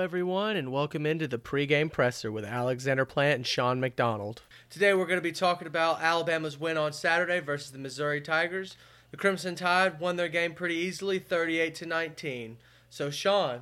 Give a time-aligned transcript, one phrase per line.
[0.00, 4.40] Hello, everyone, and welcome into the pregame presser with Alexander Plant and Shawn McDonald.
[4.70, 8.78] Today, we're going to be talking about Alabama's win on Saturday versus the Missouri Tigers.
[9.10, 12.56] The Crimson Tide won their game pretty easily, 38 to 19.
[12.88, 13.60] So, Shawn,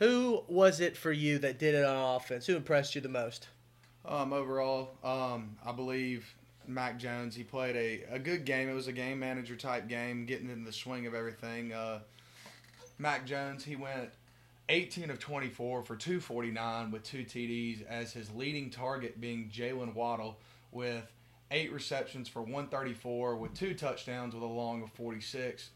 [0.00, 2.46] who was it for you that did it on offense?
[2.46, 3.46] Who impressed you the most?
[4.04, 6.34] Um, overall, um, I believe
[6.66, 7.36] Mac Jones.
[7.36, 8.68] He played a, a good game.
[8.68, 11.72] It was a game manager type game, getting in the swing of everything.
[11.72, 12.00] Uh,
[12.98, 14.10] Mac Jones, he went
[14.68, 20.38] 18 of 24 for 249 with two TDs, as his leading target being Jaylen Waddle
[20.70, 21.04] with
[21.50, 25.70] eight receptions for 134 with two touchdowns with a long of 46.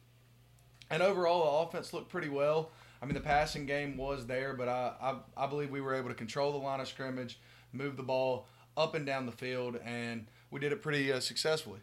[0.90, 2.70] And overall, the offense looked pretty well.
[3.02, 6.08] I mean, the passing game was there, but I, I, I believe we were able
[6.08, 7.38] to control the line of scrimmage,
[7.72, 8.46] move the ball
[8.76, 11.80] up and down the field, and we did it pretty uh, successfully.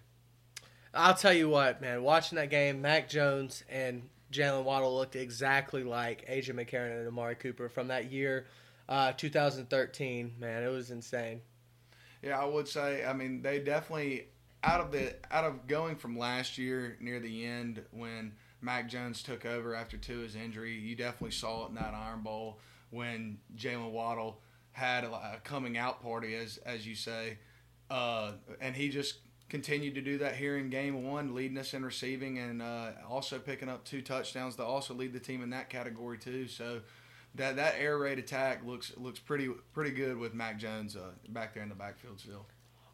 [0.93, 2.03] I'll tell you what, man.
[2.03, 4.03] Watching that game, Mac Jones and
[4.33, 8.47] Jaylen Waddle looked exactly like AJ McCarron and Amari Cooper from that year,
[8.89, 10.33] uh, 2013.
[10.39, 11.41] Man, it was insane.
[12.21, 13.05] Yeah, I would say.
[13.05, 14.27] I mean, they definitely
[14.63, 19.21] out of the out of going from last year near the end when Mac Jones
[19.21, 20.73] took over after Tua's injury.
[20.73, 22.59] You definitely saw it in that Iron Bowl
[22.89, 24.39] when Jaylen Waddle
[24.71, 27.37] had a, coming out party, as as you say,
[27.89, 28.31] uh,
[28.61, 29.17] and he just
[29.49, 33.39] continued to do that here in game one, leading us in receiving and uh, also
[33.39, 36.47] picking up two touchdowns to also lead the team in that category too.
[36.47, 36.81] So
[37.35, 41.53] that that air raid attack looks looks pretty pretty good with Mac Jones uh, back
[41.53, 42.45] there in the backfield still.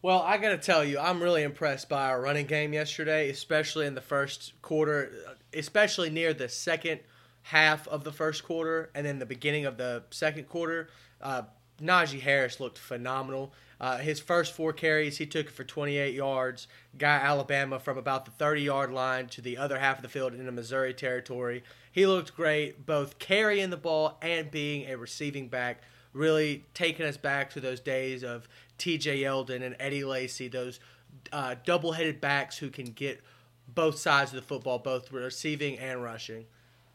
[0.02, 3.86] Well, I got to tell you, I'm really impressed by our running game yesterday, especially
[3.86, 5.12] in the first quarter,
[5.54, 7.02] especially near the second
[7.42, 10.90] half of the first quarter and then the beginning of the second quarter.
[11.22, 11.44] Uh,
[11.80, 13.54] Najee Harris looked phenomenal.
[13.82, 16.68] Uh, his first four carries, he took it for 28 yards.
[16.98, 20.34] Got Alabama from about the 30 yard line to the other half of the field
[20.34, 21.64] into Missouri territory.
[21.92, 25.82] He looked great, both carrying the ball and being a receiving back,
[26.14, 28.48] really taking us back to those days of
[28.78, 30.80] TJ Yeldon and Eddie Lacy, those
[31.32, 33.22] uh, double headed backs who can get
[33.68, 36.46] both sides of the football, both receiving and rushing.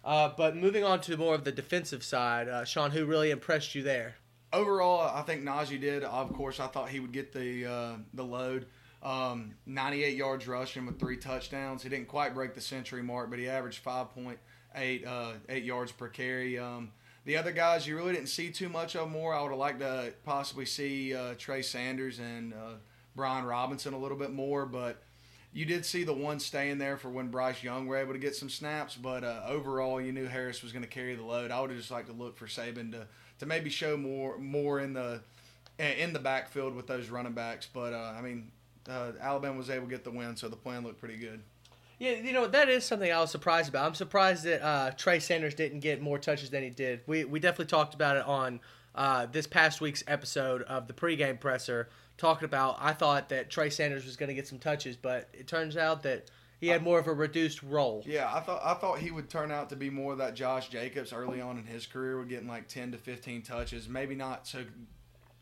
[0.05, 3.75] Uh, but moving on to more of the defensive side, uh, Shawn, who really impressed
[3.75, 4.17] you there?
[4.55, 6.05] Overall, I think Najee did.
[6.05, 8.67] Of course, I thought he would get the uh, the load.
[9.03, 11.83] Um, 98 yards rushing with three touchdowns.
[11.83, 16.09] He didn't quite break the century mark, but he averaged 5.8 uh, eight yards per
[16.09, 16.59] carry.
[16.59, 16.91] Um,
[17.27, 19.35] the other guys, you really didn't see too much of more.
[19.35, 22.77] I would have liked to possibly see uh, Trey Sanders and uh,
[23.15, 25.03] Brian Robinson a little bit more, but
[25.55, 28.35] you did see the one staying there for when Bryce Young were able to get
[28.35, 28.97] some snaps.
[28.97, 31.53] But uh, overall, you knew Harris was going to carry the load.
[31.53, 33.07] I would have just liked to look for Saban to
[33.39, 35.21] to maybe show more more in the
[35.79, 37.69] in the backfield with those running backs.
[37.73, 38.51] But uh, I mean,
[38.89, 41.41] uh, Alabama was able to get the win, so the plan looked pretty good.
[42.01, 43.87] Yeah, you know that is something I was surprised about.
[43.87, 47.03] I'm surprised that uh, Trey Sanders didn't get more touches than he did.
[47.07, 48.59] We we definitely talked about it on
[48.95, 53.71] uh, this past week's episode of the pregame presser, talking about I thought that Trey
[53.71, 56.99] Sanders was going to get some touches, but it turns out that he had more
[56.99, 58.03] of a reduced role.
[58.07, 61.13] Yeah, I thought I thought he would turn out to be more that Josh Jacobs
[61.13, 63.89] early on in his career, with getting like ten to fifteen touches.
[63.89, 64.65] Maybe not so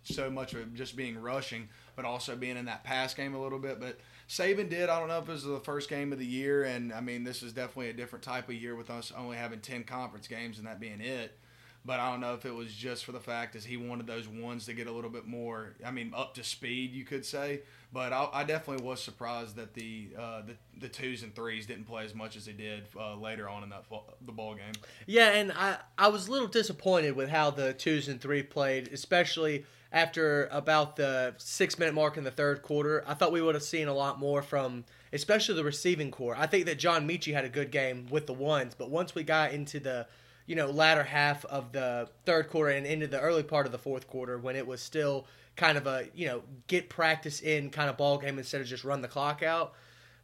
[0.02, 3.60] so much of just being rushing, but also being in that pass game a little
[3.60, 3.78] bit.
[3.78, 4.88] But Saban did.
[4.88, 7.22] I don't know if it was the first game of the year, and I mean
[7.22, 10.58] this is definitely a different type of year with us only having ten conference games
[10.58, 11.38] and that being it.
[11.84, 14.28] But I don't know if it was just for the fact as he wanted those
[14.28, 15.74] ones to get a little bit more.
[15.84, 17.62] I mean, up to speed, you could say.
[17.92, 21.84] But I, I definitely was surprised that the, uh, the the twos and threes didn't
[21.84, 23.84] play as much as they did uh, later on in that
[24.24, 24.72] the ball game.
[25.06, 28.88] Yeah, and I I was a little disappointed with how the twos and three played,
[28.92, 33.04] especially after about the six minute mark in the third quarter.
[33.06, 36.34] I thought we would have seen a lot more from, especially the receiving core.
[36.36, 39.22] I think that John Metchie had a good game with the ones, but once we
[39.22, 40.06] got into the
[40.46, 43.78] you know latter half of the third quarter and into the early part of the
[43.78, 45.26] fourth quarter when it was still
[45.56, 48.84] kind of a you know get practice in kind of ball game instead of just
[48.84, 49.74] run the clock out.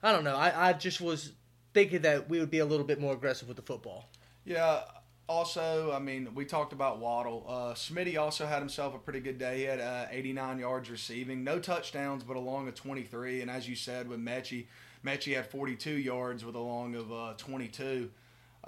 [0.02, 0.36] I don't know.
[0.36, 1.32] I, I just was
[1.74, 4.08] thinking that we would be a little bit more aggressive with the football.
[4.44, 4.82] Yeah.
[5.28, 7.44] Also, I mean, we talked about Waddle.
[7.46, 9.58] Uh, Smitty also had himself a pretty good day.
[9.58, 13.42] He had uh, 89 yards receiving, no touchdowns, but along of 23.
[13.42, 14.66] And as you said, with Metchie,
[15.04, 18.08] Metchie had 42 yards with a long of uh, 22.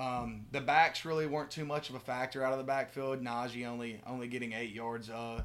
[0.00, 3.22] Um, the backs really weren't too much of a factor out of the backfield.
[3.22, 5.42] Najee only only getting eight yards uh,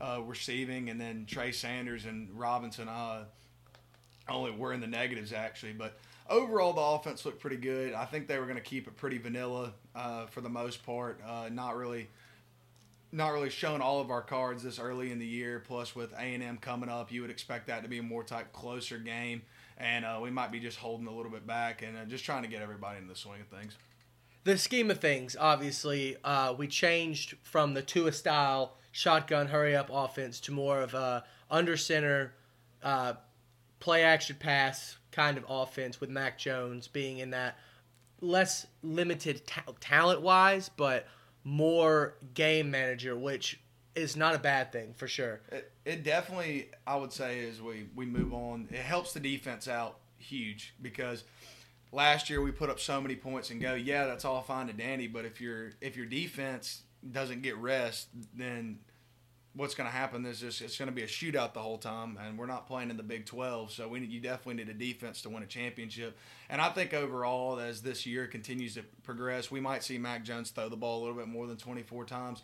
[0.00, 3.24] uh, receiving, and then Trey Sanders and Robinson uh,
[4.26, 5.72] only were in the negatives actually.
[5.72, 5.98] But
[6.30, 7.92] overall, the offense looked pretty good.
[7.92, 11.20] I think they were going to keep it pretty vanilla uh, for the most part.
[11.26, 12.08] Uh, not really,
[13.12, 15.62] not really showing all of our cards this early in the year.
[15.66, 18.24] Plus, with A and M coming up, you would expect that to be a more
[18.24, 19.42] type closer game,
[19.76, 22.42] and uh, we might be just holding a little bit back and uh, just trying
[22.42, 23.76] to get everybody in the swing of things.
[24.44, 29.90] The scheme of things, obviously, uh, we changed from the Tua style shotgun hurry up
[29.92, 32.34] offense to more of a under center
[32.82, 33.14] uh,
[33.80, 37.58] play action pass kind of offense with Mac Jones being in that
[38.20, 41.06] less limited ta- talent wise, but
[41.44, 43.60] more game manager, which
[43.94, 45.40] is not a bad thing for sure.
[45.50, 49.68] It, it definitely, I would say, as we, we move on, it helps the defense
[49.68, 51.24] out huge because
[51.92, 54.72] last year we put up so many points and go, yeah, that's all fine to
[54.72, 58.78] Danny, but if your if your defense doesn't get rest, then
[59.54, 62.18] what's going to happen is just it's going to be a shootout the whole time,
[62.22, 65.22] and we're not playing in the Big 12, so we you definitely need a defense
[65.22, 66.16] to win a championship.
[66.48, 70.50] And I think overall, as this year continues to progress, we might see Mac Jones
[70.50, 72.42] throw the ball a little bit more than 24 times,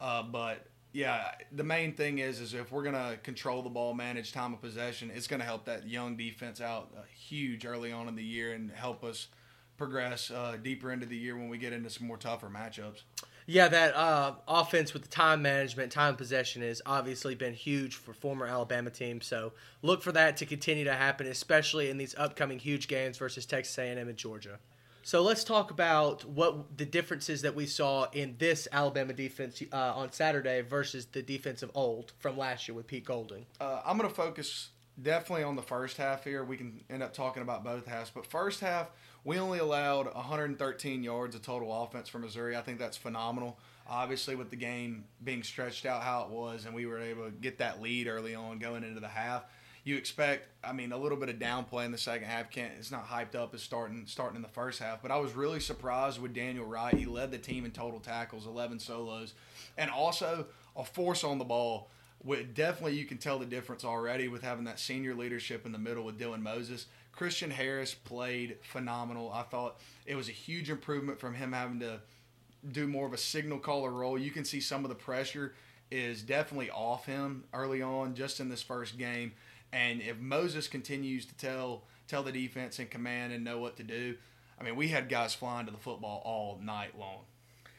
[0.00, 0.66] uh, but
[0.96, 4.62] yeah, the main thing is is if we're gonna control the ball, manage time of
[4.62, 8.54] possession, it's gonna help that young defense out uh, huge early on in the year
[8.54, 9.28] and help us
[9.76, 13.02] progress uh, deeper into the year when we get into some more tougher matchups.
[13.44, 18.14] Yeah, that uh, offense with the time management, time possession has obviously been huge for
[18.14, 19.26] former Alabama teams.
[19.26, 19.52] So
[19.82, 23.76] look for that to continue to happen, especially in these upcoming huge games versus Texas
[23.76, 24.58] A&M and Georgia.
[25.06, 29.92] So let's talk about what the differences that we saw in this Alabama defense uh,
[29.94, 33.46] on Saturday versus the defense of old from last year with Pete Golding.
[33.60, 34.70] Uh, I'm going to focus
[35.00, 36.42] definitely on the first half here.
[36.42, 38.90] We can end up talking about both halves, but first half
[39.22, 42.56] we only allowed 113 yards of total offense for Missouri.
[42.56, 43.60] I think that's phenomenal.
[43.88, 47.30] Obviously, with the game being stretched out how it was, and we were able to
[47.30, 49.44] get that lead early on going into the half
[49.86, 52.50] you expect, I mean, a little bit of downplay in the second half.
[52.50, 55.00] Can't it's not hyped up as starting starting in the first half.
[55.00, 56.92] But I was really surprised with Daniel Wright.
[56.92, 59.34] He led the team in total tackles, 11 solos,
[59.78, 61.88] and also a force on the ball.
[62.24, 65.78] With definitely, you can tell the difference already with having that senior leadership in the
[65.78, 66.86] middle with Dylan Moses.
[67.12, 69.30] Christian Harris played phenomenal.
[69.32, 72.00] I thought it was a huge improvement from him having to
[72.72, 74.18] do more of a signal caller role.
[74.18, 75.54] You can see some of the pressure
[75.92, 79.32] is definitely off him early on, just in this first game.
[79.72, 83.82] And if Moses continues to tell tell the defense and command and know what to
[83.82, 84.16] do,
[84.60, 87.20] I mean, we had guys flying to the football all night long.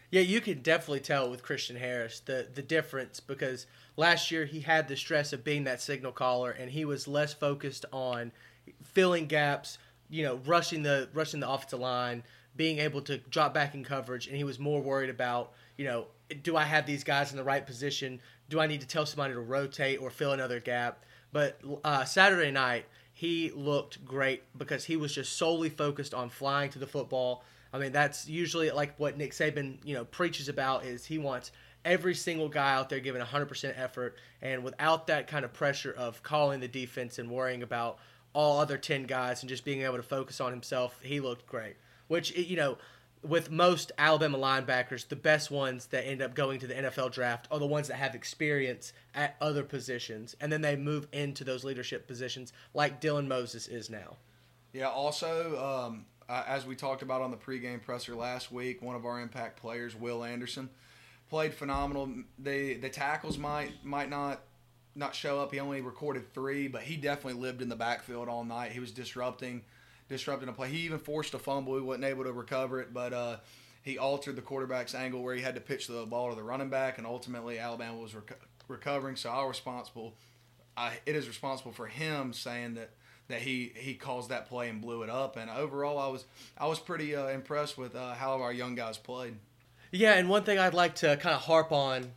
[0.10, 3.68] Yeah, you can definitely tell with Christian Harris the the difference because
[3.98, 7.34] last year he had the stress of being that signal caller and he was less
[7.34, 8.31] focused on
[8.83, 9.78] filling gaps,
[10.10, 12.24] you know, rushing the rushing the offensive line,
[12.56, 16.07] being able to drop back in coverage, and he was more worried about, you know,
[16.42, 18.22] do I have these guys in the right position?
[18.50, 21.04] Do I need to tell somebody to rotate or fill another gap?
[21.32, 26.70] But uh, Saturday night, he looked great because he was just solely focused on flying
[26.72, 27.44] to the football.
[27.74, 31.52] I mean, that's usually like what Nick Saban, you know, preaches about is he wants
[31.84, 36.22] every single guy out there giving 100% effort and without that kind of pressure of
[36.22, 37.98] calling the defense and worrying about
[38.34, 41.76] all other 10 guys and just being able to focus on himself, he looked great.
[42.08, 42.78] Which, you know,
[43.24, 47.48] with most Alabama linebackers, the best ones that end up going to the NFL draft
[47.52, 51.64] are the ones that have experience at other positions, and then they move into those
[51.64, 54.18] leadership positions like Dylan Moses is now.
[54.74, 54.90] Yeah.
[54.90, 59.19] Also, um, as we talked about on the pregame presser last week, one of our
[59.22, 60.69] impact players, Will Anderson,
[61.30, 62.10] played phenomenal.
[62.38, 64.42] They the tackles might might not
[64.95, 65.54] not show up.
[65.54, 68.71] He only recorded three, but he definitely lived in the backfield all night.
[68.71, 69.64] He was disrupting
[70.09, 70.69] disrupting a play.
[70.69, 71.76] He even forced a fumble.
[71.76, 73.37] He wasn't able to recover it, but uh,
[73.83, 76.69] he altered the quarterback's angle where he had to pitch the ball to the running
[76.69, 79.16] back, and ultimately Alabama was rec- recovering.
[79.16, 80.14] So our responsible,
[80.76, 82.92] uh, it is responsible for him saying that
[83.30, 85.37] that he he caused that play and blew it up.
[85.37, 86.26] And overall, I was
[86.57, 89.35] I was pretty uh, impressed with uh, how our young guys played.
[89.92, 92.11] Yeah, and one thing I'd like to kind of harp on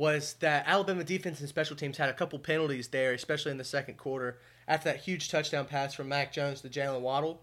[0.00, 3.64] was that Alabama defense and special teams had a couple penalties there, especially in the
[3.64, 7.42] second quarter after that huge touchdown pass from Mac Jones to Jaylen Waddle.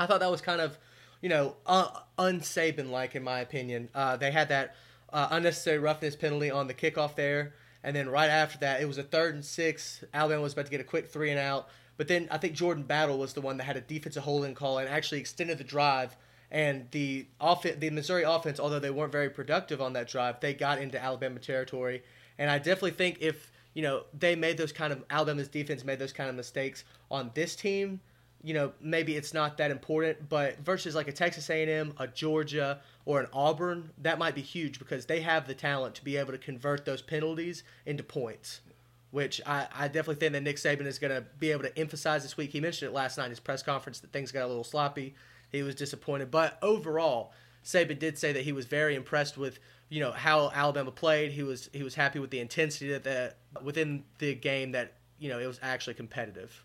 [0.00, 0.78] I thought that was kind of,
[1.20, 3.90] you know, uh, unsaban like in my opinion.
[3.94, 4.74] Uh, they had that
[5.12, 7.52] uh, unnecessary roughness penalty on the kickoff there,
[7.84, 10.02] and then right after that, it was a third and six.
[10.14, 11.68] Alabama was about to get a quick three and out,
[11.98, 14.78] but then I think Jordan Battle was the one that had a defensive holding call
[14.78, 16.16] and actually extended the drive.
[16.50, 20.54] And the off- the Missouri offense, although they weren't very productive on that drive, they
[20.54, 22.02] got into Alabama territory.
[22.38, 25.98] And I definitely think if you know, they made those kind of Alabama's defense made
[25.98, 28.00] those kind of mistakes on this team.
[28.42, 32.80] You know, maybe it's not that important, but versus like a Texas A&M, a Georgia,
[33.04, 36.32] or an Auburn, that might be huge because they have the talent to be able
[36.32, 38.62] to convert those penalties into points.
[39.10, 42.22] Which I, I definitely think that Nick Saban is going to be able to emphasize
[42.22, 42.52] this week.
[42.52, 45.14] He mentioned it last night in his press conference that things got a little sloppy.
[45.52, 47.32] He was disappointed, but overall,
[47.64, 51.32] Saban did say that he was very impressed with you know how Alabama played.
[51.32, 55.28] He was he was happy with the intensity that the, within the game that you
[55.28, 56.64] know it was actually competitive.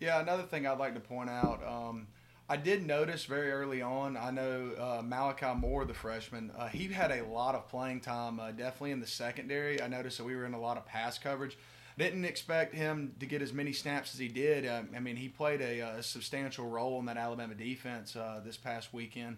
[0.00, 1.62] Yeah, another thing I'd like to point out.
[1.66, 2.08] Um,
[2.48, 4.16] I did notice very early on.
[4.16, 8.40] I know uh, Malachi Moore, the freshman, uh, he had a lot of playing time,
[8.40, 9.80] uh, definitely in the secondary.
[9.80, 11.56] I noticed that we were in a lot of pass coverage.
[12.02, 14.66] Didn't expect him to get as many snaps as he did.
[14.66, 18.56] Um, I mean, he played a, a, substantial role in that Alabama defense uh, this
[18.56, 19.36] past weekend.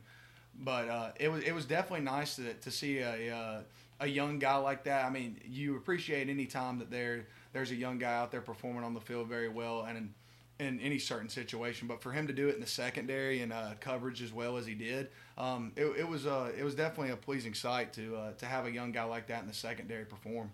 [0.59, 3.61] But uh, it was it was definitely nice to, to see a uh,
[4.01, 5.05] a young guy like that.
[5.05, 8.83] I mean, you appreciate any time that there there's a young guy out there performing
[8.83, 10.15] on the field very well and
[10.59, 11.87] in any certain situation.
[11.87, 14.65] But for him to do it in the secondary and uh, coverage as well as
[14.65, 18.33] he did, um, it, it, was uh, it was definitely a pleasing sight to uh,
[18.39, 20.51] to have a young guy like that in the secondary perform.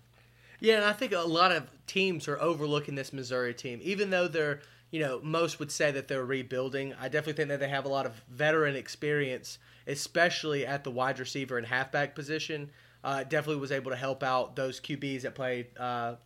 [0.61, 4.29] Yeah, and I think a lot of teams are overlooking this Missouri team, even though
[4.29, 6.95] they're you know most would say that they're rebuilding.
[7.01, 11.19] I definitely think that they have a lot of veteran experience, especially at the wide
[11.19, 12.71] receiver and halfback position.
[13.03, 16.17] Uh, definitely was able to help out those QBs that played uh,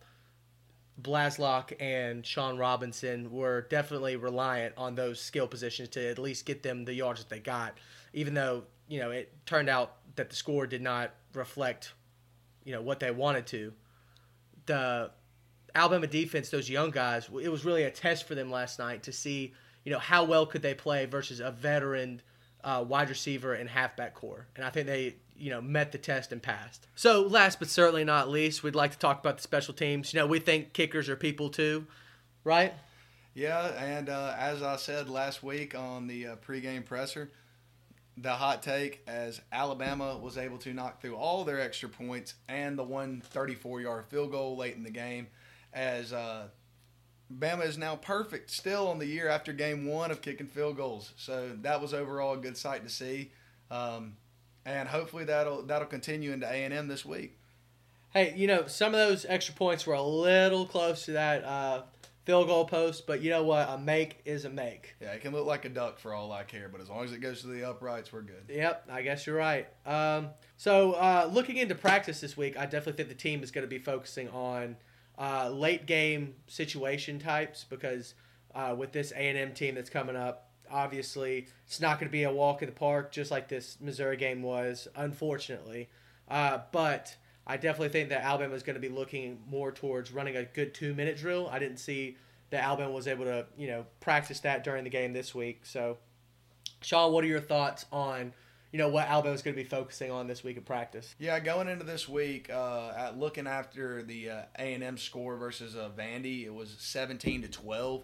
[1.01, 6.63] Bazelak and Shawn Robinson were definitely reliant on those skill positions to at least get
[6.63, 7.77] them the yards that they got,
[8.13, 11.93] even though you know it turned out that the score did not reflect
[12.63, 13.73] you know what they wanted to.
[14.65, 15.11] The
[15.73, 19.11] Alabama defense, those young guys, it was really a test for them last night to
[19.11, 19.53] see
[19.83, 22.21] you know how well could they play versus a veteran
[22.63, 26.31] uh, wide receiver and halfback core, and I think they you know met the test
[26.31, 26.87] and passed.
[26.95, 30.13] So last but certainly not least, we'd like to talk about the special teams.
[30.13, 31.85] You know, we think kickers are people too,
[32.43, 32.73] right?
[33.35, 37.31] Yeah, and uh, as I said last week on the uh, pregame presser,
[38.17, 42.77] the hot take as Alabama was able to knock through all their extra points and
[42.77, 45.27] the one 34 yard field goal late in the game,
[45.73, 46.47] as uh,
[47.33, 51.11] Bama is now perfect still on the year after game one of kicking field goals.
[51.17, 53.31] So that was overall a good sight to see.
[53.69, 54.15] Um,
[54.65, 57.37] and hopefully that'll that'll continue into A and M this week.
[58.11, 61.81] Hey, you know some of those extra points were a little close to that uh,
[62.25, 63.69] field goal post, but you know what?
[63.69, 64.95] A make is a make.
[64.99, 67.13] Yeah, it can look like a duck for all I care, but as long as
[67.13, 68.45] it goes to the uprights, we're good.
[68.49, 69.67] Yep, I guess you're right.
[69.85, 73.63] Um, so uh, looking into practice this week, I definitely think the team is going
[73.63, 74.75] to be focusing on
[75.17, 78.15] uh, late game situation types because
[78.53, 82.11] uh, with this A and M team that's coming up, obviously it's not going to
[82.11, 85.89] be a walk in the park just like this Missouri game was, unfortunately.
[86.27, 87.15] Uh, but
[87.47, 90.73] I definitely think that Alabama is going to be looking more towards running a good
[90.73, 91.47] two minute drill.
[91.51, 92.17] I didn't see
[92.49, 95.65] that Alabama was able to you know practice that during the game this week.
[95.65, 95.97] So,
[96.81, 98.33] Shawn, what are your thoughts on?
[98.75, 101.15] you know what Alabama's going to be focusing on this week of practice.
[101.17, 105.37] Yeah, going into this week, uh, at looking after the uh, A and M score
[105.37, 108.03] versus uh, Vandy, it was seventeen to twelve.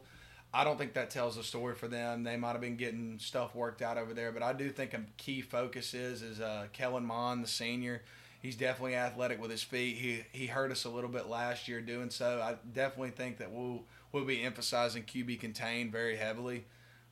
[0.53, 2.23] I don't think that tells a story for them.
[2.23, 5.01] They might have been getting stuff worked out over there, but I do think a
[5.17, 8.03] key focus is is uh, Kellen Mond, the senior.
[8.41, 9.97] He's definitely athletic with his feet.
[9.97, 12.41] He he hurt us a little bit last year doing so.
[12.41, 16.65] I definitely think that we'll we'll be emphasizing QB contained very heavily.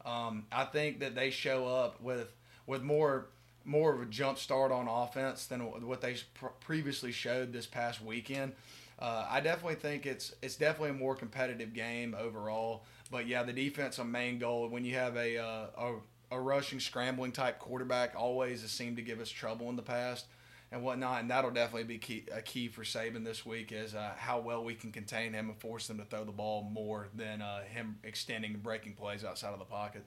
[0.05, 2.33] Um, I think that they show up with
[2.65, 3.27] with more
[3.63, 6.15] more of a jump start on offense than what they
[6.61, 8.53] previously showed this past weekend.
[8.97, 12.83] Uh, I definitely think it's it's definitely a more competitive game overall.
[13.11, 14.67] But yeah, the defense a main goal.
[14.67, 15.95] When you have a, uh, a,
[16.31, 20.25] a rushing, scrambling type quarterback, always has seemed to give us trouble in the past
[20.71, 21.21] and whatnot.
[21.21, 24.63] And that'll definitely be key, a key for Saban this week is uh, how well
[24.63, 27.97] we can contain him and force him to throw the ball more than uh, him
[28.03, 30.03] extending and breaking plays outside of the pocket.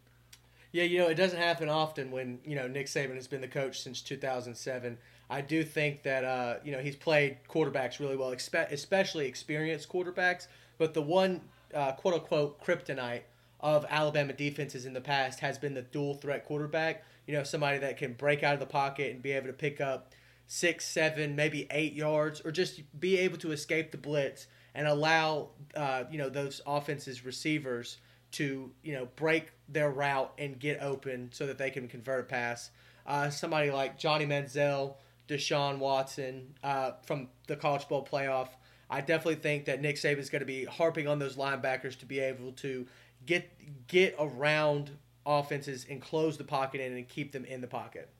[0.72, 3.48] Yeah, you know, it doesn't happen often when, you know, Nick Saban has been the
[3.48, 4.96] coach since 2007.
[5.28, 8.34] I do think that, uh, you know, he's played quarterbacks really well,
[8.70, 10.46] especially experienced quarterbacks.
[10.78, 11.42] But the one
[11.74, 13.22] uh, quote unquote kryptonite
[13.60, 17.04] of Alabama defenses in the past has been the dual threat quarterback.
[17.26, 19.80] You know, somebody that can break out of the pocket and be able to pick
[19.80, 20.12] up
[20.52, 25.50] six, seven, maybe eight yards, or just be able to escape the blitz and allow
[25.76, 27.98] uh, you know those offenses receivers
[28.32, 32.24] to you know break their route and get open so that they can convert a
[32.24, 32.70] pass.
[33.06, 34.94] Uh, somebody like Johnny Manziel,
[35.28, 38.48] Deshaun Watson uh, from the College Bowl playoff
[38.92, 42.06] I definitely think that Nick Saban is going to be harping on those linebackers to
[42.06, 42.86] be able to
[43.24, 43.50] get
[43.86, 44.90] get around
[45.24, 48.10] offenses and close the pocket in and keep them in the pocket.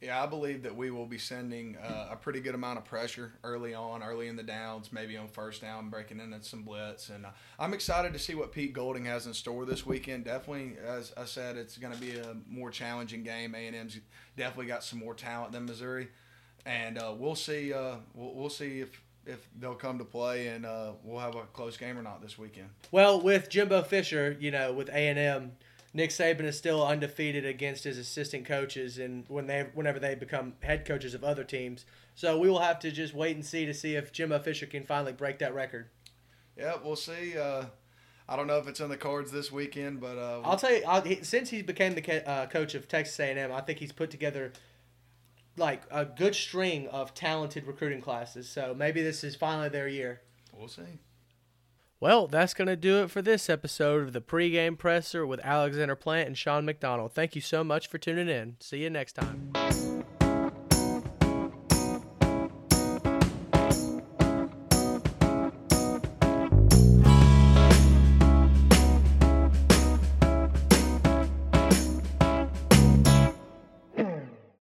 [0.00, 3.32] Yeah, I believe that we will be sending uh, a pretty good amount of pressure
[3.42, 7.08] early on, early in the downs, maybe on first down, breaking in some blitz.
[7.08, 10.24] And uh, I'm excited to see what Pete Golding has in store this weekend.
[10.24, 13.56] Definitely, as I said, it's going to be a more challenging game.
[13.56, 13.98] A&M's
[14.36, 16.08] definitely got some more talent than Missouri,
[16.64, 17.72] and uh, we'll see.
[17.72, 21.42] Uh, we'll, we'll see if if they'll come to play and uh, we'll have a
[21.52, 22.70] close game or not this weekend.
[22.90, 25.52] Well, with Jimbo Fisher, you know, with A and M,
[25.94, 30.54] Nick Saban is still undefeated against his assistant coaches, and when they whenever they become
[30.60, 31.86] head coaches of other teams.
[32.14, 34.84] So we will have to just wait and see to see if Jimbo Fisher can
[34.84, 35.88] finally break that record.
[36.56, 37.38] Yeah, we'll see.
[37.38, 37.66] Uh,
[38.28, 40.82] I don't know if it's in the cards this weekend, but uh, I'll tell you,
[40.86, 44.10] I'll, he, since he became the uh, coach of Texas A&M, I think he's put
[44.10, 44.52] together
[45.56, 48.48] like a good string of talented recruiting classes.
[48.48, 50.20] So maybe this is finally their year.
[50.52, 50.82] we'll see.
[52.00, 55.96] Well, that's going to do it for this episode of the pregame presser with Alexander
[55.96, 57.12] Plant and Shawn McDonald.
[57.12, 58.56] Thank you so much for tuning in.
[58.60, 59.97] See you next time.